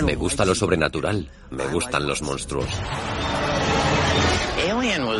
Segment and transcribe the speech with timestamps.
[0.00, 1.28] Me gusta lo sobrenatural.
[1.50, 2.66] Me gustan los monstruos.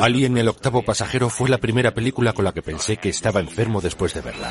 [0.01, 3.81] Alien el octavo pasajero fue la primera película con la que pensé que estaba enfermo
[3.81, 4.51] después de verla.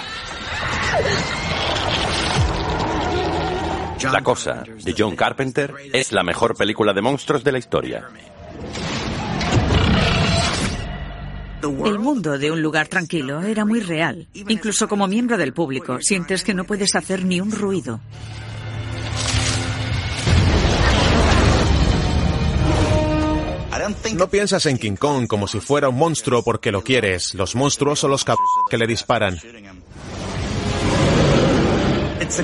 [4.12, 8.08] La Cosa, de John Carpenter, es la mejor película de monstruos de la historia.
[11.64, 14.28] El mundo de un lugar tranquilo era muy real.
[14.34, 18.00] Incluso como miembro del público, sientes que no puedes hacer ni un ruido.
[24.14, 27.34] No piensas en King Kong como si fuera un monstruo porque lo quieres.
[27.34, 28.26] Los monstruos son los
[28.70, 29.40] que le disparan.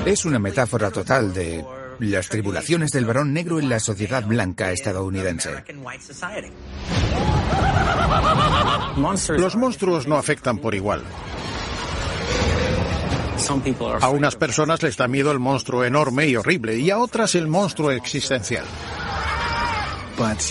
[0.04, 1.64] Es una metáfora total de
[2.00, 5.50] las tribulaciones del varón negro en la sociedad blanca estadounidense.
[9.36, 11.02] Los monstruos no afectan por igual.
[14.00, 17.46] A unas personas les da miedo el monstruo enorme y horrible y a otras el
[17.46, 18.64] monstruo existencial.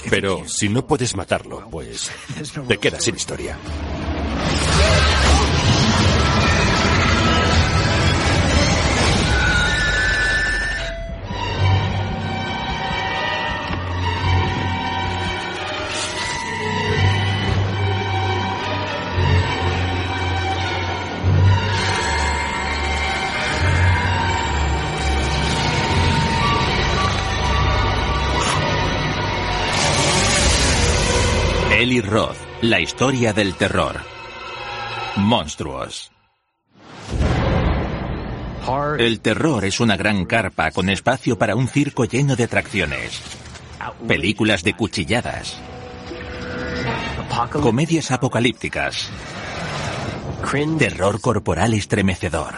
[0.09, 2.09] Pero si no puedes matarlo, pues
[2.67, 3.57] te quedas sin historia.
[31.77, 34.01] Eli Roth, la historia del terror.
[35.17, 36.11] Monstruos.
[38.97, 43.21] El terror es una gran carpa con espacio para un circo lleno de atracciones.
[44.07, 45.59] Películas de cuchilladas.
[47.51, 49.11] Comedias apocalípticas.
[50.79, 52.55] Terror corporal estremecedor.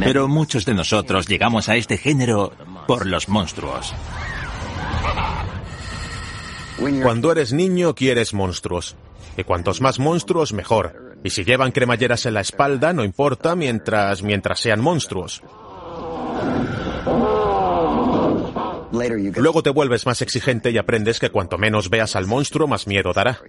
[0.00, 2.52] Pero muchos de nosotros llegamos a este género
[2.88, 3.94] por los monstruos.
[7.02, 8.96] Cuando eres niño quieres monstruos.
[9.36, 11.16] Y cuantos más monstruos, mejor.
[11.24, 15.42] Y si llevan cremalleras en la espalda, no importa mientras, mientras sean monstruos.
[19.36, 23.12] Luego te vuelves más exigente y aprendes que cuanto menos veas al monstruo, más miedo
[23.12, 23.40] dará.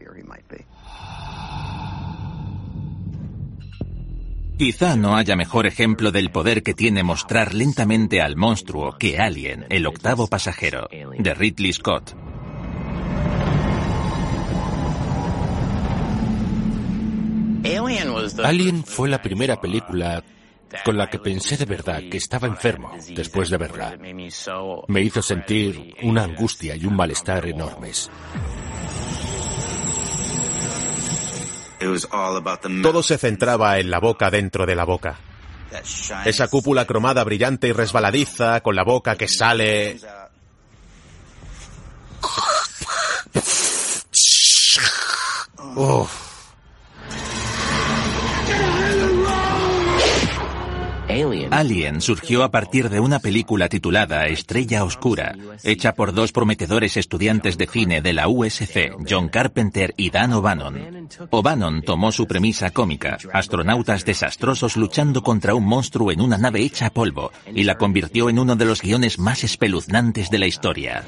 [4.57, 9.65] Quizá no haya mejor ejemplo del poder que tiene mostrar lentamente al monstruo que Alien,
[9.69, 12.13] el octavo pasajero, de Ridley Scott.
[18.43, 20.23] Alien fue la primera película
[20.85, 23.97] con la que pensé de verdad que estaba enfermo después de verla.
[24.87, 28.09] Me hizo sentir una angustia y un malestar enormes.
[32.83, 35.19] Todo se centraba en la boca dentro de la boca.
[36.25, 39.99] Esa cúpula cromada brillante y resbaladiza con la boca que sale...
[45.75, 46.28] Uf.
[51.49, 57.57] Alien surgió a partir de una película titulada Estrella Oscura, hecha por dos prometedores estudiantes
[57.57, 61.09] de cine de la USC, John Carpenter y Dan O'Bannon.
[61.31, 66.91] O'Bannon tomó su premisa cómica, astronautas desastrosos luchando contra un monstruo en una nave hecha
[66.91, 71.03] polvo, y la convirtió en uno de los guiones más espeluznantes de la historia.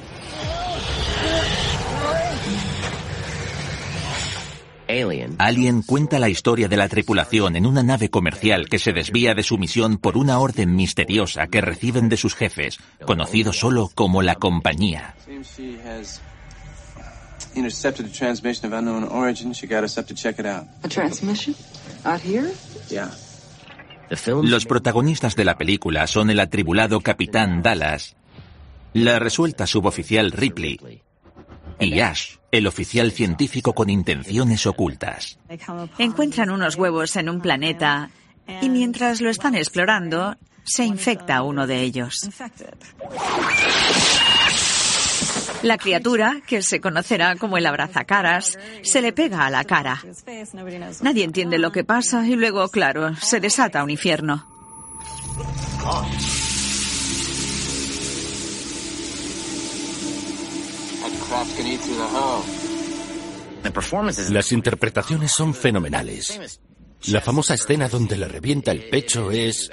[5.38, 5.84] Alien.
[5.84, 9.58] Cuenta la historia de la tripulación en una nave comercial que se desvía de su
[9.58, 15.16] misión por una orden misteriosa que reciben de sus jefes, conocido solo como la compañía.
[24.44, 28.16] Los protagonistas de la película son el atribulado capitán Dallas,
[28.94, 31.02] la resuelta suboficial Ripley
[31.82, 35.40] y Ash, el oficial científico con intenciones ocultas.
[35.98, 38.10] Encuentran unos huevos en un planeta
[38.62, 42.30] y mientras lo están explorando, se infecta uno de ellos.
[45.64, 50.02] La criatura, que se conocerá como el abrazacaras, se le pega a la cara.
[51.02, 54.48] Nadie entiende lo que pasa y luego, claro, se desata un infierno.
[64.30, 66.60] Las interpretaciones son fenomenales.
[67.08, 69.72] La famosa escena donde le revienta el pecho es...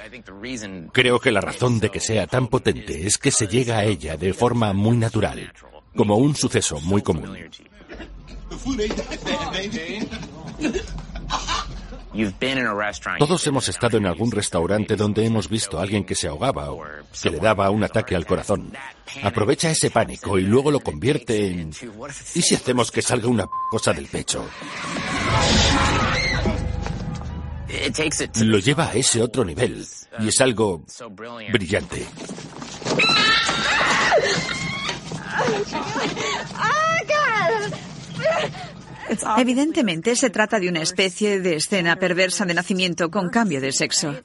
[0.91, 4.17] Creo que la razón de que sea tan potente es que se llega a ella
[4.17, 5.51] de forma muy natural,
[5.95, 7.37] como un suceso muy común.
[13.17, 16.83] Todos hemos estado en algún restaurante donde hemos visto a alguien que se ahogaba o
[17.21, 18.71] que le daba un ataque al corazón.
[19.23, 21.71] Aprovecha ese pánico y luego lo convierte en...
[22.35, 24.45] ¿Y si hacemos que salga una cosa del pecho?
[28.41, 29.85] Lo lleva a ese otro nivel
[30.19, 30.83] y es algo
[31.51, 32.05] brillante.
[39.37, 44.15] Evidentemente se trata de una especie de escena perversa de nacimiento con cambio de sexo.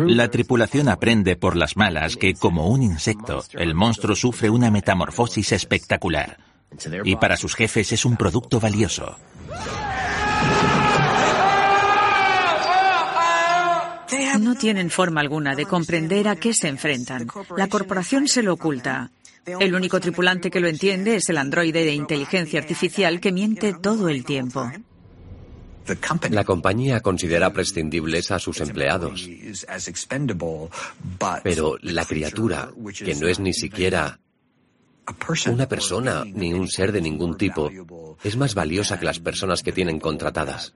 [0.00, 5.52] La tripulación aprende por las malas que, como un insecto, el monstruo sufre una metamorfosis
[5.52, 6.38] espectacular.
[7.04, 9.16] Y para sus jefes es un producto valioso.
[14.48, 17.28] No tienen forma alguna de comprender a qué se enfrentan.
[17.54, 19.10] La corporación se lo oculta.
[19.44, 24.08] El único tripulante que lo entiende es el androide de inteligencia artificial que miente todo
[24.08, 24.72] el tiempo.
[26.30, 29.28] La compañía considera prescindibles a sus empleados.
[31.42, 32.70] Pero la criatura,
[33.04, 34.18] que no es ni siquiera
[35.46, 37.70] una persona ni un ser de ningún tipo,
[38.24, 40.72] es más valiosa que las personas que tienen contratadas.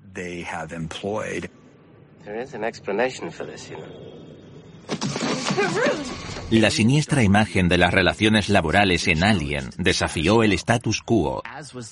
[6.51, 11.43] La siniestra imagen de las relaciones laborales en Alien desafió el status quo,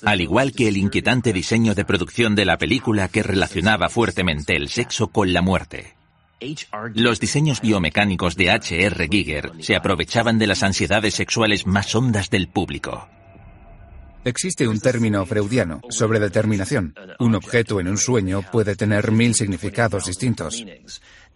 [0.05, 4.69] al igual que el inquietante diseño de producción de la película que relacionaba fuertemente el
[4.69, 5.95] sexo con la muerte.
[6.95, 9.07] Los diseños biomecánicos de H.R.
[9.09, 13.07] Giger se aprovechaban de las ansiedades sexuales más hondas del público.
[14.23, 16.93] Existe un término freudiano sobre determinación.
[17.19, 20.63] Un objeto en un sueño puede tener mil significados distintos.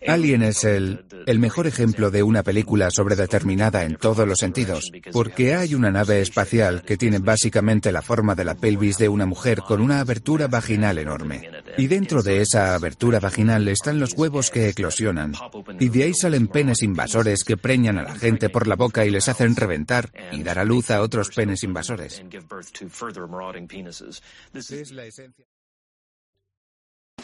[0.07, 5.56] Alien es el, el mejor ejemplo de una película sobredeterminada en todos los sentidos, porque
[5.56, 9.62] hay una nave espacial que tiene básicamente la forma de la pelvis de una mujer
[9.62, 11.50] con una abertura vaginal enorme.
[11.77, 15.33] Y dentro de esa abertura vaginal están los huevos que eclosionan.
[15.80, 19.09] Y de ahí salen penes invasores que preñan a la gente por la boca y
[19.09, 22.24] les hacen reventar y dar a luz a otros penes invasores.